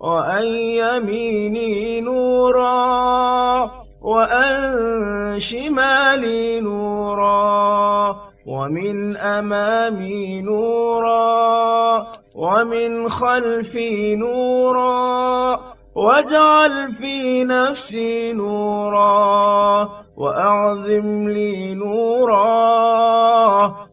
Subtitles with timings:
[0.00, 3.70] وأن يميني نورا
[4.02, 8.16] وأن شمالي نورا
[8.46, 15.60] ومن أمامي نورا ومن خلفي نورا
[15.94, 22.46] واجعل في نفسي نورا وأعظم لي نورا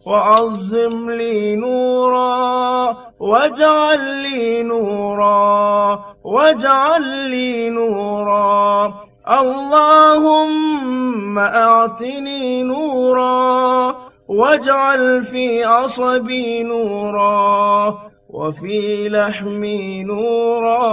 [0.06, 8.94] وعظم لي نورا واجعل لي نورا واجعل لي نورا.
[9.26, 10.60] اللهم
[11.40, 13.96] أعطني نورا
[14.28, 17.98] واجعل في عصبي نورا
[18.30, 20.86] وفي لحمي نورا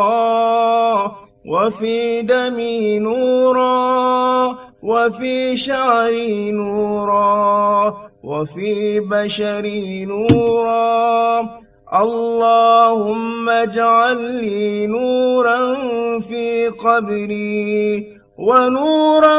[1.46, 7.94] وفي دمي نورا وفي شعري نورا
[8.24, 11.61] وفي بشري نورا.
[11.92, 15.76] اللهم اجعل لي نورا
[16.20, 18.06] في قبري
[18.38, 19.38] ونورا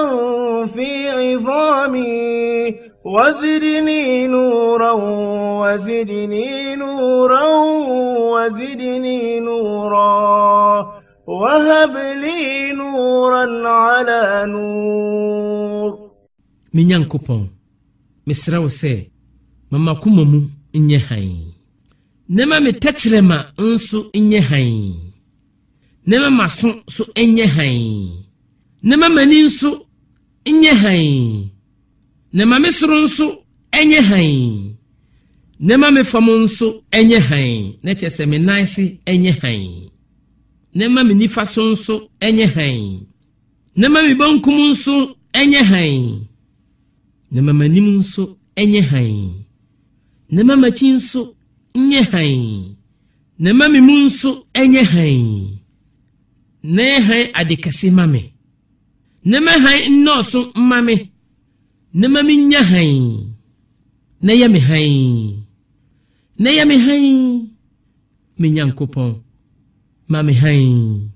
[0.65, 4.91] في عظامي وزدني نورا
[5.61, 7.43] وزدني نورا
[8.33, 11.01] وزدني نورا.
[11.27, 16.13] وهب لي نورا على نور.
[16.73, 17.41] Me nyankopɔn
[18.27, 19.09] mesrɛ wo sɛ
[19.71, 20.23] mama koma
[22.33, 24.95] mu nyɛ hann na ma me tɛkyerɛma nso nyɛ hann.
[26.05, 28.25] Na ma maso so nyɛ hann.
[28.81, 29.85] Na ma m'ani nso
[30.45, 31.51] nyɛ hann.
[32.33, 33.27] Na ma me soro nso
[33.73, 34.77] nyɛ hann.
[35.59, 37.75] Na ma me fam nso nyɛ hann.
[37.83, 39.89] Na kyerɛ sɛ me nan se nyɛ hann.
[40.75, 43.05] Na ma me nifa so nso nyɛ hann.
[43.75, 46.27] Na ma me bankum nso nyɛ hann.
[47.31, 49.45] Na ma m'anim nso nyɛ hann.
[50.29, 51.35] Na ma m'akyi nso
[51.75, 52.75] nyɛ hann
[53.39, 55.59] na ma me mu nso nyɛ hann
[56.63, 58.21] na hann ade kɛse ma me
[59.29, 60.95] na ma hann nnɔɔso mma me
[61.99, 63.35] na ma menya hann
[64.25, 65.43] na yɛ me hann
[66.41, 67.05] na yɛ me hann
[68.39, 69.11] me nyankopɔn
[70.11, 71.09] ma me hann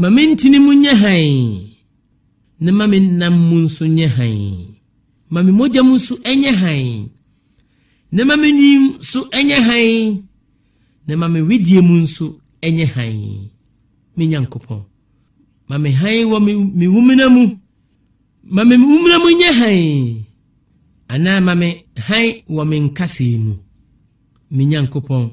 [0.00, 1.30] ma mentini mu nyɛ hann
[2.60, 4.38] na ma me nam mu nso nyɛ hann
[5.32, 7.10] ma me mogya mu nso nyɛ hann
[8.12, 10.22] na ma me nim so nyɛ hann.
[11.06, 12.26] Na ma me wedie mu nso
[12.62, 13.50] nyɛ hann.
[14.16, 14.80] Me nyankopɔn
[15.68, 16.38] ma me hann wɔ
[16.78, 17.42] me wumena mu.
[18.54, 20.24] Ma me wumena mu nyɛ hann.
[21.12, 21.68] Anaa ma me
[22.06, 23.54] hann wɔ me nkasɛɛ mu.
[24.50, 25.24] Me nyankopɔn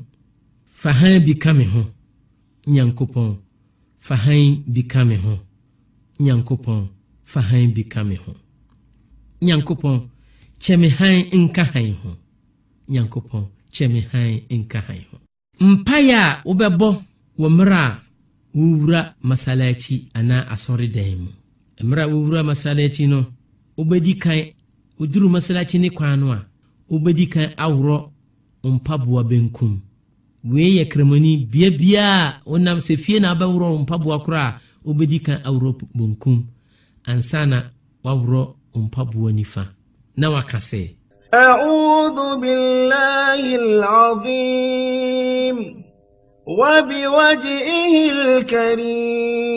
[0.82, 1.84] fa hann bi ka me ho.
[2.68, 3.30] Nyankopɔn
[4.06, 5.34] fa hann bi ka me ho.
[6.20, 6.80] Nyankopɔn
[7.32, 8.34] fa hann bi ka me ho.
[9.42, 9.96] Nyankopɔn
[10.62, 12.12] kyɛ me hann nka hann ho.
[12.90, 13.46] Nyankopɔn
[13.78, 15.18] kyɛ me hann nka hann ho.
[15.72, 16.88] Mpaeɛ a wobɛbɔ
[17.40, 18.00] wɔ mmerɛ a
[18.56, 21.30] wowura masalaakyi anaa asɔredan mu.
[21.84, 23.20] Mmerɛ a wowura masalaakyi no
[23.78, 24.40] wobɛdi kan
[25.00, 26.40] woduru masalaakyi ne kwan no a
[26.92, 28.10] wobɛdi kan aworɔ
[28.64, 29.80] mpaboa benkum.
[30.44, 35.40] Wei yɛ kramani bia biaa wonam sɛ fie na wobɛworɔ mpaboa korɔ a wobɛdi kan
[35.46, 36.44] aworɔ bonkum
[37.06, 37.64] ansa na
[38.04, 39.64] waworɔ mpaboa nifa.
[40.18, 40.97] Na waka sɛ
[41.34, 45.56] أعوذ بالله العظيم
[46.48, 49.48] وبوجهه الكريم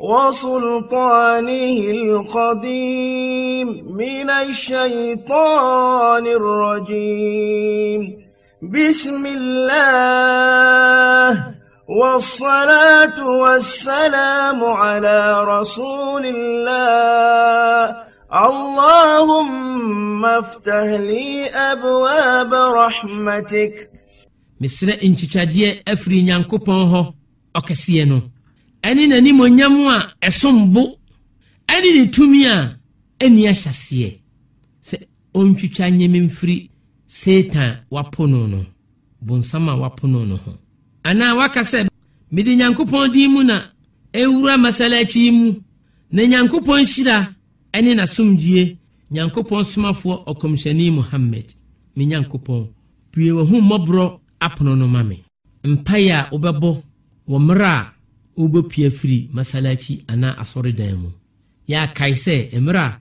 [0.00, 8.16] وسلطانه القديم من الشيطان الرجيم.
[8.62, 11.44] بسم الله
[11.88, 18.03] والصلاة والسلام على رسول الله.
[18.33, 23.89] اللهم افتح لي أبواب رحمتك
[24.61, 27.01] mesrɛ nkyitwadeɛ afiri nyankopɔn hɔ
[27.57, 28.17] ɔkɛseɛ no
[28.87, 30.83] ɛne n'animonyam a ɛsom bo
[31.73, 32.75] ɛne ne tumi a
[33.23, 34.09] ɛni ahyɛseɛ
[34.87, 34.97] sɛ
[35.39, 36.69] ɔntwitwa nyeme mfiri
[37.07, 38.59] satan wapono no
[39.25, 40.51] bonsam a wapono no ho
[41.03, 41.87] anaa waka sɛ
[42.31, 43.57] mede nyankopɔn din mu na
[44.13, 45.53] ɛwura masalakyi yi mu
[46.11, 47.17] na nyankopɔn hyira
[47.76, 48.62] ɛne n'asomdwie
[49.10, 51.46] nyankopɔn somafoɔ ɔkɔmhyɛne muhammad
[51.96, 52.60] me nyankopɔn
[53.12, 55.16] pue wahu mmɔborɔ apono no ma me.
[55.64, 56.70] Mpaeɛ a wobɛbɔ
[57.28, 57.92] wɔ mmerɛ a
[58.38, 61.08] wobɛpue firi masalakyi anaa asɔredan mu.
[61.68, 63.00] Yɛakae sɛ mmerɛ a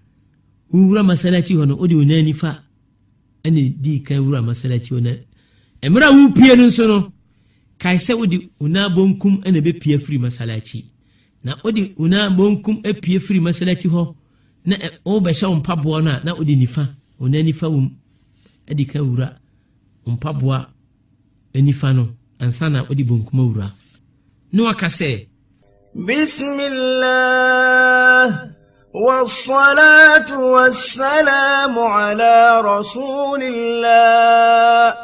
[0.72, 2.64] wowura masalakyi hɔ no wode wo nan nifa
[3.44, 5.02] ɛne dii kan wura masalakyi hɔ.
[5.04, 7.12] Na mmerɛ a wopue no nso no
[7.78, 10.86] kae sɛ wode wo nan bonkum ɛna bɛpue firi masalakyi.
[11.44, 14.16] Na wode wo nan bonkum apue firi masalakyi hɔ
[14.66, 14.76] na
[15.06, 16.84] wobɛhyɛ wo mpaboa no a na wode nifa
[17.20, 17.88] nan nifa wom
[18.70, 19.28] adi ka wura
[20.08, 20.68] mpaboa
[21.54, 22.04] nifa no
[22.40, 23.68] ansa na wode bonkum awura
[24.54, 25.28] ne waka sɛ
[26.74, 28.54] الله
[28.94, 34.96] والصلاة والسلام على رسول الله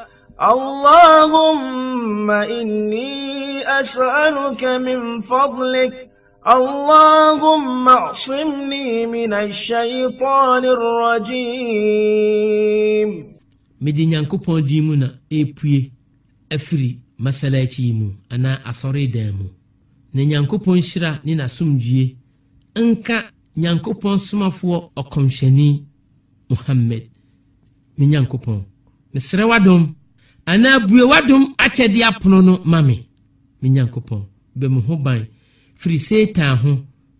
[0.41, 6.08] اللهم إني أسألك من فضلك
[6.46, 12.24] اللهم اعصمني من الشيطان الرجيم
[13.84, 15.08] mede nyankopɔn din mu na
[15.38, 15.90] ɛpue
[16.54, 19.46] afiri masalaakyi yi mu anaa asɔredan mu
[20.14, 22.04] na nyankopɔn hyira ne n'asomdwie
[22.88, 23.16] nka
[23.56, 25.68] nyankopɔn somafoɔ ɔkɔmhyɛni
[26.50, 27.04] muhammad
[27.98, 28.60] me nyankopɔn
[29.14, 29.82] mesrɛ w'adom
[30.46, 32.96] anaa bue w'adom akyɛde apono no ma me
[33.60, 34.22] me nyankopɔn
[34.58, 35.26] bɛ me ho ban
[35.80, 36.72] firi seetan ho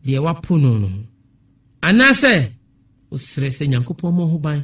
[0.05, 1.01] deɛ wapono no ho
[1.89, 2.33] anaasɛ
[3.11, 4.61] wosrɛ sɛ nyankopɔn ma ho ban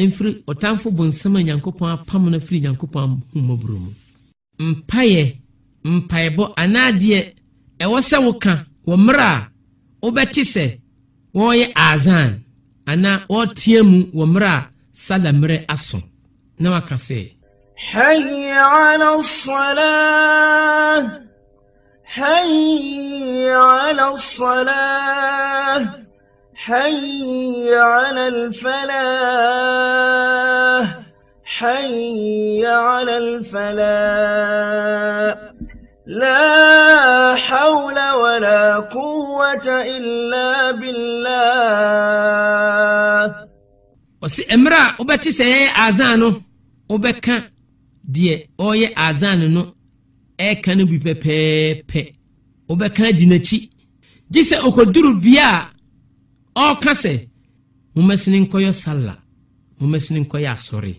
[0.00, 3.90] ɛmfiri ɔtamfo bonsɛm a nyankopɔn apam no firi nyankopɔn ahomɔborɔ mu
[4.70, 5.22] mpayɛ
[5.94, 7.20] mpaebɔ anaa deɛ
[7.82, 8.54] ɛwɔ sɛ woka
[8.88, 9.38] wɔ mmerɛ a
[10.02, 10.64] wobɛte sɛ
[11.36, 12.30] wɔreyɛ azan
[12.90, 14.60] anaa wɔreteɛ mu wɔ mmerɛ a
[15.04, 15.98] sala mmerɛ aso
[16.60, 17.18] na waka sɛ
[17.90, 21.02] حي على الصلاة
[22.07, 25.87] حي على الصلاة
[26.55, 28.87] حي على الفلاح
[31.43, 33.77] حي على الفلاح.
[36.07, 41.27] لا حول ولا قوة إلا بالله.
[44.23, 46.29] Ɔse mmerɛ a wobɛte sɛ yɛyɛ azan no
[46.89, 47.35] wobɛka
[48.11, 49.76] deɛ ɔreyɛ azan no.
[50.39, 52.01] Ɛreka no bi pɛpɛɛpɛ
[52.69, 53.69] wobɛka di n'akyi.
[54.31, 55.71] Gye sɛ ɔkɔduru bia
[56.55, 57.27] a ɔreka sɛ
[57.95, 59.17] mommɛsene nkɔyɛ sala.
[59.79, 60.93] Mommɛsene nkɔyɛ asɔre.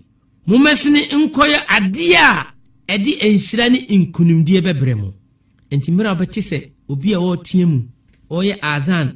[0.48, 2.46] Mommɛsene nkɔyɛ adeɛ a
[2.92, 5.08] ɛde nhyira ne nkonimdie bɛbrɛ mu
[5.70, 6.58] enti mmerɛ a wobɛte sɛ
[6.88, 7.78] obi a wɔreteɛ mu
[8.30, 9.08] ɔreyɛ azan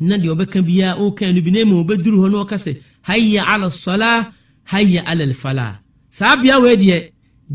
[0.00, 2.72] na deɛ ɔbɛka biara ɔrekan no bi na mmom ɔbɛduru hɔ na ɔka sɛ
[3.08, 4.32] hayya ala sala
[4.72, 5.66] hayya ala alfala
[6.10, 6.96] saa bea wei deɛ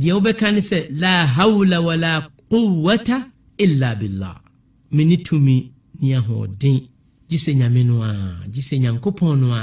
[0.00, 2.10] deɛ wobɛka ne sɛ la hawla wala
[2.50, 3.16] quwwata
[3.64, 4.36] illa billah
[4.94, 5.56] mene tumi
[6.00, 6.76] ne ahoɔden
[7.28, 8.12] gye sɛ nyame no a
[8.52, 9.62] gye sɛ nyankopɔn no a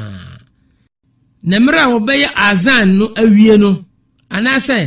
[1.50, 3.70] na mmerɛ a wɔbɛyɛ azan no awie no
[4.36, 4.80] anaasɛ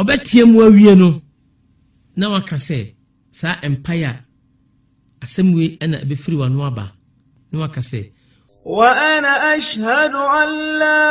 [0.00, 1.08] ɔbɛteɛ mu awie no
[2.18, 2.78] na waka sɛ
[3.38, 4.12] saa mpae a
[5.24, 6.84] asɛm wei ɛna ɛbɛfiri wano aba
[7.50, 8.00] na waka sɛ
[8.64, 10.48] وأنا أشهد أن
[10.78, 11.02] لا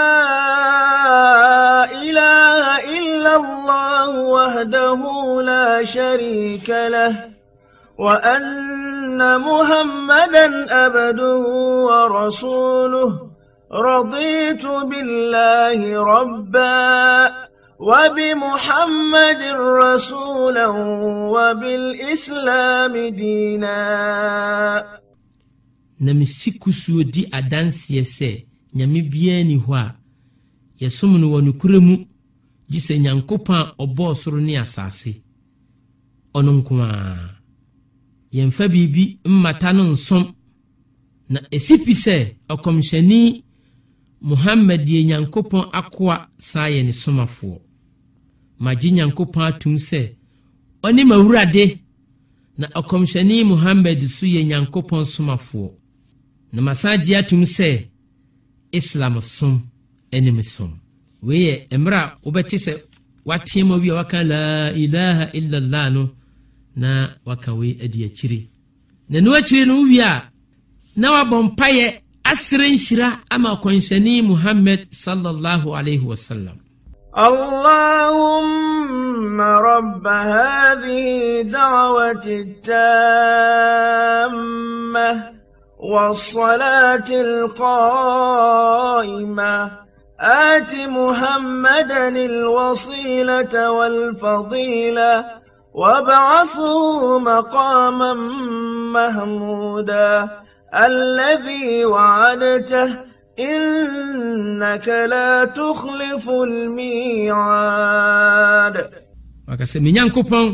[1.91, 2.63] إله
[2.95, 3.04] إلا
[3.36, 5.00] الله وحده
[5.42, 7.30] لا شريك له
[7.98, 11.38] وأن محمدا عبده
[11.88, 13.30] ورسوله.
[13.72, 17.32] رضيت بالله ربا
[17.78, 19.42] وبمحمد
[19.82, 20.66] رسولا
[21.34, 23.78] وبالإسلام دينا.
[26.00, 28.44] Na mesi kusuo di adanseɛ sɛ
[28.74, 29.92] nyame biara ni hɔ
[32.70, 35.22] gye sɛ nyankopɔn a ɔbɔɔ soro ne asase.
[36.34, 36.90] Ɔno nko a
[38.32, 40.34] yɛmfa biribi mmata no nsom.
[41.28, 43.42] Na ɛsi pi sɛ ɔkɔmhyɛni
[44.20, 47.58] muhammad yɛ nyankopɔn akoa saa yɛ ne somafoɔ.
[48.58, 50.14] Magye nyankopɔn atom sɛ
[50.82, 51.78] ɔne mawurade.
[52.58, 55.70] Na ɔkɔmhyɛni muhammad so yɛ nyankopɔn somafoɔ.
[56.52, 57.88] Na masan gye atom sɛ
[58.72, 59.62] islam som
[60.12, 60.80] anim som
[61.22, 62.72] wei yɛ mmerɛ a wobɛte sɛ
[63.28, 66.02] wateɛ ma wi a waka la ilaha illallah no
[66.76, 66.90] na
[67.24, 68.40] waka wei adi akyiri
[69.10, 70.22] na ne wakyiri no wowie a
[70.96, 71.86] na wabɔ mpayɛ
[72.30, 76.56] asere nhyira ama ɔkɔnhyɛne muhammad sallallahu alaihi wasallam
[77.16, 78.60] اللهم
[79.40, 83.96] رب هذه دعوة التامة
[85.78, 88.26] والصلاة القائمة
[90.20, 95.24] آت محمدا الوصيلة والفضيلة
[95.74, 98.14] وابعثه مقاما
[98.96, 100.30] محمودا
[100.74, 102.96] الذي وعدته
[103.38, 107.86] إنك لا تخلف الميعاد
[109.46, 110.46] waka sɛ me nyankopɔn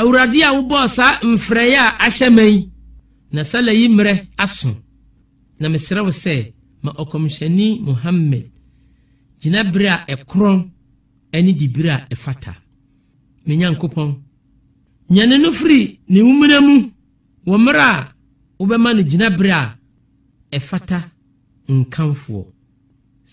[0.00, 2.60] awurade a wobɔɔ saa mfrɛeɛ a ahyɛ ma yi
[3.34, 4.70] na sala yi mmerɛ aso
[5.60, 6.34] na mesrɛ wo sɛ
[6.82, 8.53] ma ɔkɔmhyɛni muhammad
[9.44, 10.58] gyina bere a ɛkorɔn
[11.44, 12.52] ne dibere a ɛfata.
[13.46, 14.10] Me nyankopɔn
[15.10, 16.74] nyane no firi ne wumena mu
[17.46, 18.14] wɔ mmerɛ a
[18.58, 19.76] wobɛma no gyina bere a
[20.56, 20.98] ɛfata
[21.68, 22.42] nkamfoɔ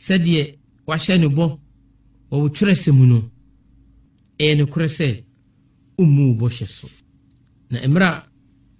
[0.03, 0.43] sɛdeɛ
[0.87, 1.45] wahyɛ no bɔ
[2.31, 3.17] wɔ wo twerɛsɛ mu no
[4.39, 5.23] ɛyɛ nokorɛ sɛ
[5.97, 6.89] wommu wo bɔhyɛ so.
[7.69, 8.23] Na mmerɛ a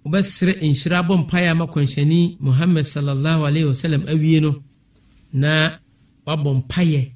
[0.04, 4.62] wobɛserɛ nhyira bɔ mpaeɛ ama kwanhyɛni muhammad sallallahu alaihi wasallam awie no
[5.32, 5.78] na
[6.26, 7.12] wabɔ mpaeɛ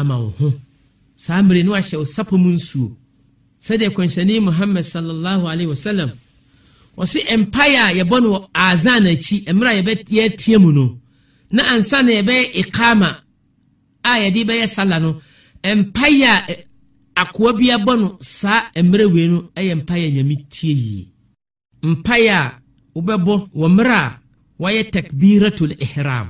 [0.00, 0.48] ama wo ho.
[1.24, 2.88] Saa mmere no wahyɛ wo sapɔ mu nsuo.
[3.66, 6.10] Sɛdeɛ kwanhyɛni muhammad sallallahu alaihi wasallam
[6.98, 9.82] wɔse mpaeɛ a yɛbɔ no wɔ azan akyi mmerɛ a
[10.18, 10.84] yɛteɛ mu no
[11.50, 13.08] na ansa na yɛbɛyɛ ikama
[14.04, 15.10] a yɛde bɛyɛ sala no
[15.64, 20.72] mpaeɛ a akoa bi abɔ no saa mmerɛ wei no yɛ mpaeɛ a nyame tie
[20.84, 21.08] yie.
[21.82, 22.42] Mpaeɛ a
[22.96, 24.18] wobɛbɔ wɔ mmerɛ a
[24.60, 26.28] wɔyɛ takbiratul ihram.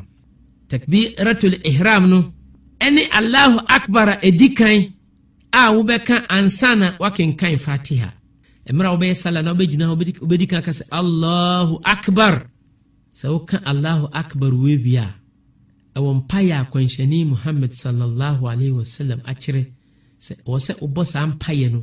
[0.68, 2.18] Takbiratul ihram no
[2.86, 4.78] ɛne allahu akbar a ɛdi kan
[5.52, 8.08] a wobɛka ansa na wakenkan fatiha.
[8.72, 9.84] Mmerɛ a wobɛyɛ sala na wobɛgyina
[10.22, 12.34] wobɛdi kan ka sɛ allahu akbar.
[13.18, 15.08] Sɛ woka allahu akbar wei wie a
[15.96, 19.62] ɛwɔ mpaeɛ a kwanhyɛne muhammad sallallahu alaihi wasallam akyerɛ
[20.20, 21.80] sɛ ɛwɔ sɛ wobɔ saa mpaeɛ no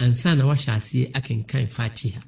[0.00, 2.20] ansa na wahyɛ aseɛ akenkan fatiha.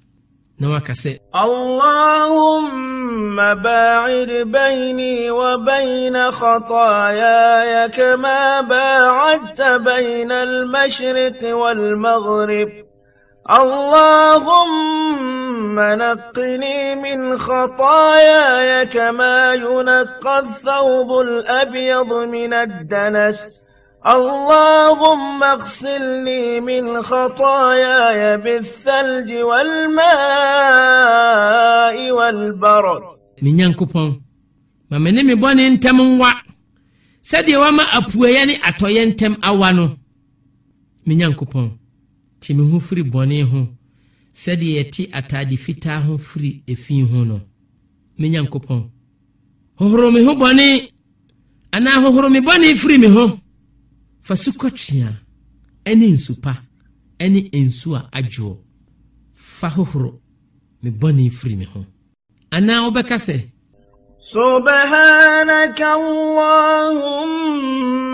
[0.59, 12.69] Na waka sɛ allahumma مباعد بيني وبين خطاياي كما باعدت بين المشرق والمغرب.
[13.51, 14.61] اللهم
[15.81, 23.66] نقني من خطاياي كما ينقى الثوب الأبيض من الدنس.
[24.07, 30.07] اللهم اغسلني من خطاياي بالثلج والماء
[32.11, 33.03] والبرد.
[33.43, 34.23] من ينكبون
[34.91, 36.33] ما من يبون ينتم وا
[37.23, 39.89] سدي وما أبوياني أتو ينتم أوانو
[41.07, 41.79] من ينكبون
[42.41, 43.77] تيمه فري بوني هون
[44.33, 47.41] سدي يتي أتادي فتا هون فري إفين هونو
[48.19, 48.91] من ينكبون
[49.83, 50.93] هو هرمي هون بوني
[51.75, 53.39] أنا هو هرمي بوني فري مي هون
[54.26, 55.10] fa sukɔtwea
[56.00, 56.54] ne nsupa
[57.34, 58.56] ne nsu a adwoɔ
[59.36, 60.12] fa hohoro
[60.82, 61.86] me bɔne firi me ho
[62.56, 63.38] anaa wobɛka sɛ
[64.22, 67.02] سبحانك اللهم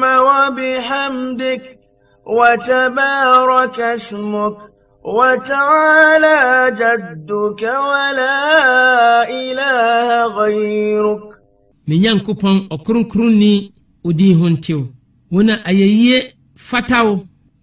[0.03, 1.79] وبحمدك
[2.25, 4.57] وتبارك اسمك
[5.03, 6.39] وتعالى
[6.79, 8.39] جدك ولا
[9.29, 11.27] إله غيرك
[11.87, 13.53] me nyankopɔn ɔkronkronni
[14.07, 14.81] odi ho ntew
[15.32, 16.18] wo na ayɛyie
[16.68, 17.14] fata wo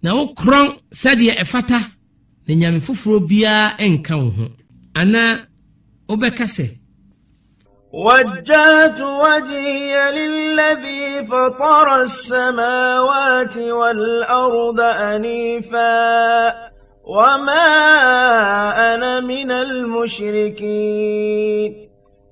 [0.02, 0.68] na wo korɔn
[1.00, 1.78] sɛdeɛ ɛfata
[2.46, 4.46] na nyame foforɔ biara ɛnka wo ho
[5.00, 5.32] anaa
[6.08, 6.66] wobɛka sɛ
[7.92, 16.54] وجهت وجهي للذي فطر السماوات والأرض أنيفا
[17.04, 17.66] وما
[18.94, 21.10] أنا من المشركين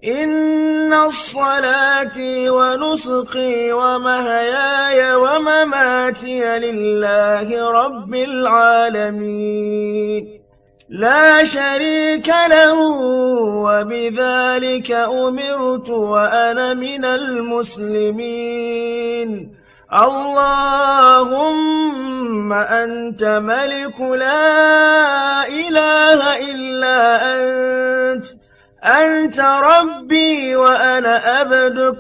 [0.05, 9.59] إن الصلاة ونسقي ومهياي ومماتي لله رب العالمين.
[10.89, 12.81] لا شريك له
[13.67, 18.29] وبذلك أمرت وأنا من المسلمين.
[19.95, 21.33] اللهم
[22.53, 28.27] أنت ملك لا إله إلا أنت.
[28.85, 31.99] أنت ربي وأنا أبدك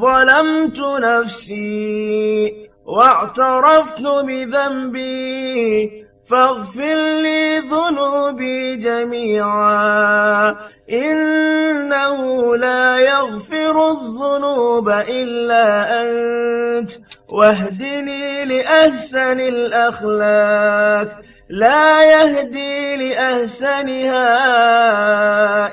[0.00, 2.52] ظلمت نفسي
[2.86, 10.56] واعترفت بذنبي فاغفر لي ذنوبي جميعا
[10.92, 16.90] إنه لا يغفر الذنوب إلا أنت
[17.28, 21.20] واهدني لأحسن الأخلاق.
[21.52, 24.24] لا يهدي لأحسنها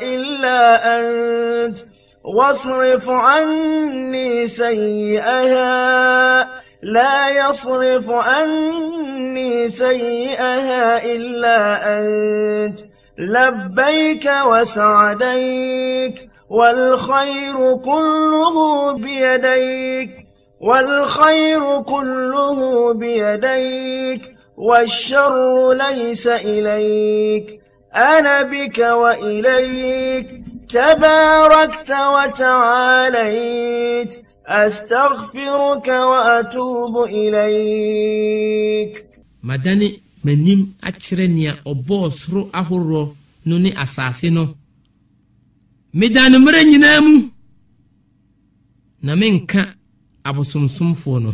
[0.01, 1.77] إلا أنت.
[2.23, 5.59] واصرف عني سيئها.
[6.83, 12.79] لا يصرف عني سيئها إلا أنت.
[13.17, 16.29] لبيك وسعديك.
[16.49, 20.11] والخير كله بيديك.
[20.61, 24.38] والخير كله بيديك.
[24.59, 27.61] والشر ليس إليك.
[27.95, 30.43] أنا بك وإليك.
[30.69, 34.25] تباركت وتعاليت.
[34.45, 39.05] أستغفرك وأتوب إليك.
[39.43, 44.55] مدني منيم أترنيا أبوس رو أهورو نوني أساسينو
[45.93, 47.21] مدان مرني نامو
[49.01, 49.75] نامين كا
[50.25, 51.33] أبو سمسم فونو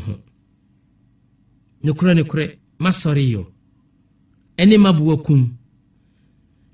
[1.84, 2.50] نكرا نكرا
[2.84, 3.44] masɔre yɔ.
[4.62, 5.42] Ɛne maboa kum.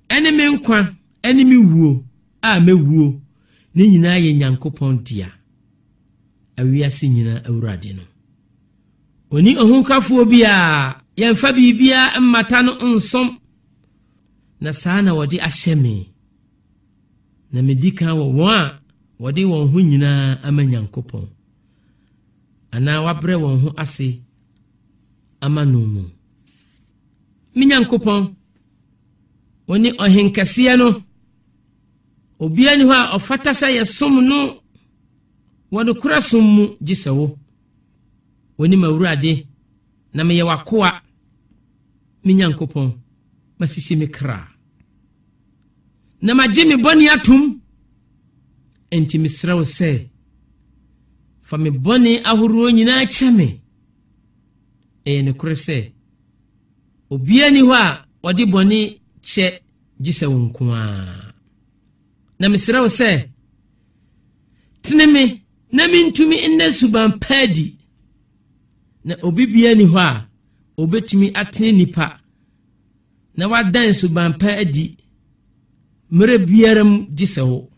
[0.10, 0.77] Ɛne me nkwa
[1.27, 2.03] ɛne me wuo
[2.41, 3.20] a mɛwuo
[3.75, 5.27] ne nyinaa yɛ nyankopɔn dea.
[6.60, 8.03] Awiase nyinaa awurade no.
[9.31, 10.55] Ɔni ɔhokafoɔ bi a
[11.17, 13.38] yɛmfa biribiara mmata no nsom.
[14.62, 16.10] Na saa na wɔde ahyɛ me.
[17.51, 18.79] Na medi kan wɔ wɔn a
[19.22, 21.25] wɔde wɔn ho nyinaa ama nyankopɔn.
[22.74, 24.22] Anaa wabrɛ wɔn ho ase.
[25.41, 26.03] Ama mu.
[27.55, 28.21] Me nyankopɔn
[29.67, 30.88] wo ne ɔhenkɛseɛ no
[32.43, 34.39] obiara ni hɔ a ɔfata sɛ yɛsom no
[35.71, 37.38] wɔde kora som mu gye sɛ wo.
[38.57, 39.45] W'anim awurade
[40.13, 41.01] na meyɛ w'akoa.
[42.24, 42.88] Me nyankopɔn
[43.60, 44.48] masisi me kra.
[46.21, 47.62] Na magye me bɔne atom
[48.91, 50.07] enti mesrɛ wo sɛ
[51.41, 53.62] fa me bɔne ahoroɔ nyinaa kyɛ me
[55.05, 55.77] ɛyɛ nokorɛ sɛ
[57.13, 58.79] obia ni hɔ a ɔde bɔne
[59.29, 59.46] kyɛ
[60.03, 61.34] gye sɛ wo nko aa
[62.39, 63.10] na mesrɛ wo sɛ
[64.84, 65.24] tene me
[65.72, 67.67] na mentumi nnɛ suban paadi
[69.05, 70.27] na obi bia ni hɔ a
[70.81, 72.22] obɛtumi atene nipa
[73.38, 74.98] na wadan suban pa adi.
[76.12, 77.70] Mmerɛ biara mu gye sɛ wo.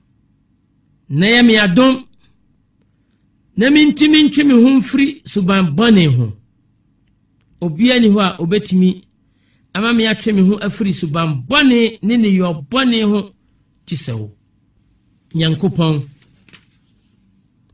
[1.09, 1.93] Na yɛ me adom.
[3.57, 6.25] Na mentumi ntwe me ho mfiri suban bɔne ho
[7.63, 9.01] obia ni hɔ a obɛtumi
[9.73, 13.19] ama me atwe me ho afiri suban bɔne ne neyɛ bɔne ho
[13.87, 14.31] gye sɛ wo.
[15.35, 16.01] Nyankopɔn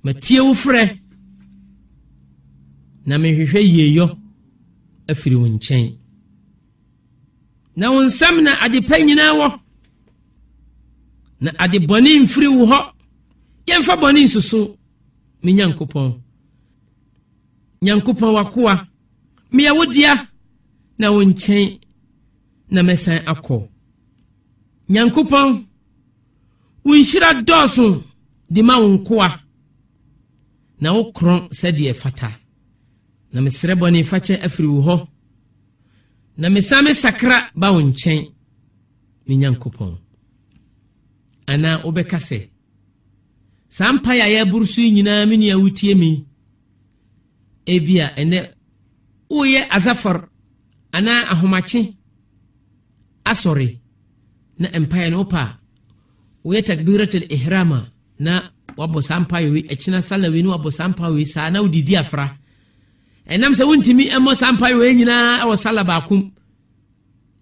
[0.03, 1.00] matie wo frɛ
[3.05, 4.17] na mehwehwɛ yieyɔ
[5.08, 5.96] afiri wo nkyɛn.
[7.75, 9.60] Na wo nsɛm na ade pa nyinaa wɔ.
[11.41, 12.79] Na ade bɔne mfiri wo hɔ.
[13.67, 14.77] Yɛmfa bɔne nsuso
[15.43, 16.13] me nyankopɔn.
[17.81, 18.88] Nyankopɔn wakoa
[19.51, 20.13] meyɛ wo dea
[21.00, 21.79] na wo nkyɛn
[22.74, 23.58] na mɛsan akɔ.
[24.89, 25.48] Nyankopɔn
[26.86, 28.03] wo nhyira dɔɔso
[28.50, 29.29] de ma wo nkoa
[30.82, 32.29] na wo korɔn sɛdeɛ fata.
[33.34, 35.08] Na mesrɛ bɔne fakyɛ afiri wo hɔ.
[36.38, 38.32] Na mesan me sakra ba wo nkyɛn
[39.27, 39.98] me nyankopɔn.
[41.48, 42.50] Anaa wobɛka sɛ
[43.69, 46.26] saa mpaeɛ a yɛaboro so yi nyinaa me nua wotie mi
[47.65, 48.59] ebia ɛnɛ
[49.30, 50.18] woyɛ azafar
[50.98, 51.82] anaa ahomakye.
[53.32, 53.68] Asɔre.
[54.60, 55.58] Na mpaeɛ no wopɛ a
[56.46, 57.82] woyɛ takbiratal ihram a
[58.20, 58.34] na
[58.78, 61.96] wabɔ saa mpaeɛ wei akyina sala wei ne wabɔ saa mpaeɛ wei saa na wodidi
[61.96, 62.26] afra.
[63.30, 66.22] Ɛnam sɛ wontumi mmɔ saa mpaeɛ wei nyinaa ɛwɔ sala baakom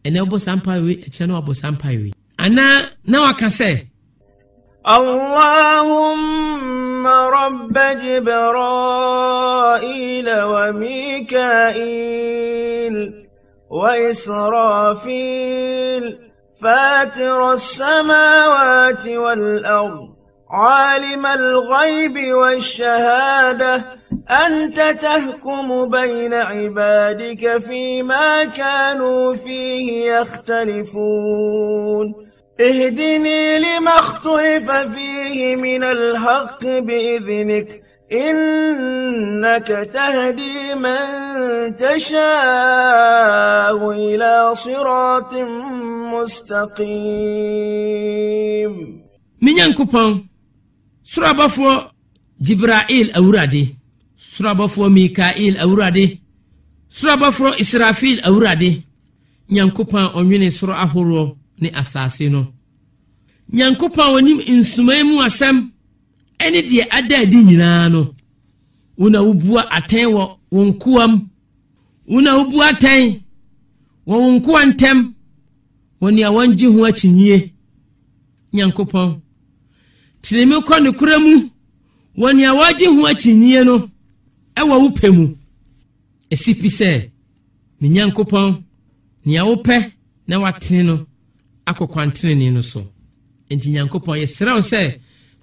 [0.06, 2.14] ɛnɛ wobɔ saa mpaeɛ wei akyina na wabɔ saa mpaeɛ wei.
[2.38, 3.70] Anaa na waka sɛ
[6.98, 8.58] اللهم رب جبرائيل
[10.44, 11.76] وميكائيل
[13.70, 15.24] وإسرافيل
[16.62, 20.10] فاتر السماوات والأرض
[20.52, 23.82] عالم الغيب والشهادة
[24.30, 31.48] أنت تحكم بين عبادك فيما كانوا فيه يختلفون
[32.62, 42.20] اهدني لما اختلف فيه من الحق بإذنك إنك تهدي من تشاء
[43.92, 45.34] إلى صراط
[46.14, 47.28] مستقيم.
[49.42, 50.28] من كوبون
[51.04, 51.82] سرابا فو
[52.42, 53.68] جبرائيل أورادي
[54.18, 56.22] سرابا فو ميكائيل أورادي
[56.90, 58.82] سرابا فو إسرافيل أورادي
[59.50, 62.42] نيان كوبون أميني سرو أهورو ne asase no.
[63.54, 65.56] Nyankopɔn a wɔnim nsuman mu asɛm
[66.52, 68.14] ne deɛ ada adi nyinaa no
[68.98, 71.12] wo na wobua atɛn wɔ wo nkoam.
[72.08, 73.20] Wo na wobua atɛn
[74.08, 74.98] wɔ wo nkoa ntɛm
[76.02, 77.38] wɔ nea wɔngye ho akyinnyie
[78.54, 79.10] nyankopɔn
[80.22, 81.34] tenemi kɔ ne kora mu
[82.18, 83.76] wɔ nea wɔagye ho akyinnyie no
[84.56, 85.26] ɛwɔ wo pɛ mu.
[86.32, 87.10] Ɛsi pi sɛ
[87.80, 88.64] me nyankopɔn
[89.26, 89.92] nea wopɛ
[90.28, 91.06] na watene no
[91.71, 92.81] akɔ kwantenene no so
[93.51, 94.81] enti nyankopɔn yɛserɛ wo sɛ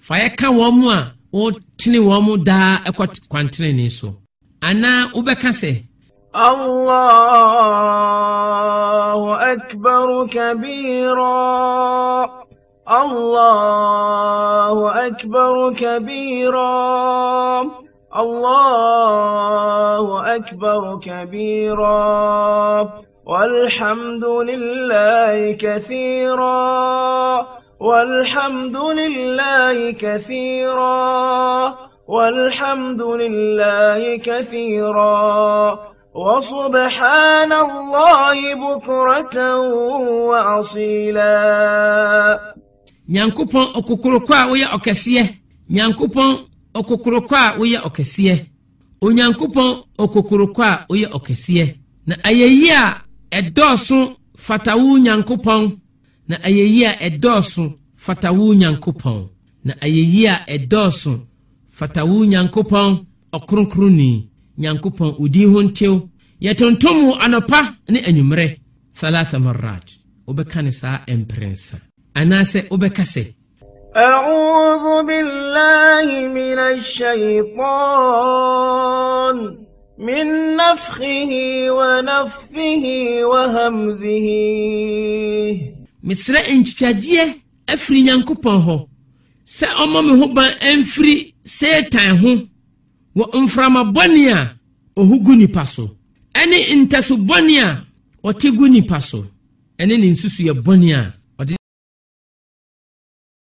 [0.06, 4.08] fa yɛka wɔn mu a wotene wɔn mu daa ɛkɔ kwantenene so
[4.62, 5.72] anaa wobɛka sɛ
[7.50, 9.18] الله
[9.54, 11.40] أكبر كبيرا
[13.02, 16.70] الله أكبر كبيرا
[18.16, 22.00] الله أكبر كبيرا
[23.27, 26.61] والحمد لله كثيرا
[27.81, 30.99] والحمد لله كثيرا
[32.09, 35.79] والحمد لله كثيرا.
[36.15, 39.57] وسبحان الله بكرة
[40.29, 41.35] وأصيلا.
[43.09, 45.27] نيانكوبون أكوكروكوا ويا أكسيه
[45.71, 46.37] نيانكوبون
[46.77, 48.47] أكوكروكوا ويا أكسيه
[49.03, 53.01] ونيانكوبون أكوكروكوا ويا أكسيه na ayayi a
[53.34, 54.16] ɛdɔɔso
[54.46, 55.64] fata wo nyankopɔn
[56.30, 57.64] na ayɛyi a ɛdɔɔso
[57.96, 59.20] fata wo nyankopɔn
[59.66, 61.14] na ayɛyi a ɛdɔɔso
[61.70, 62.90] fata wo nyankopɔn
[63.38, 64.12] ɔkronkronni
[64.62, 65.96] nyankopɔn odin ho ntew
[66.42, 68.48] yɛtontom wo anɔpa ne anwummerɛ
[69.00, 69.86] salasa marat
[70.28, 71.76] wobɛka ne saa ɛmprɛnsa
[72.20, 73.24] anaasɛ wobɛka sɛ
[73.96, 77.58] أعوذ بالله من الشيطان
[80.00, 81.32] من نفخه
[81.72, 82.86] ونفثه
[83.24, 84.28] وهمذه
[86.04, 87.26] mesrɛ ntwitwagyeɛ
[87.74, 88.78] afiri nyankopɔn hɔ
[89.46, 92.32] sɛ ɔmmɔ me ho ban amfiri setan ho
[93.18, 94.40] wɔ mframa bɔne a
[95.00, 95.86] ɔho gu nipa so
[96.34, 97.70] ɛne ntaso bɔne a
[98.24, 99.26] ɔte gu nipa so
[99.80, 101.14] ɛne ne nsusuyɛ bɔne a